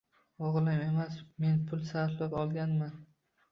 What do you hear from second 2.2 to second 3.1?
olganman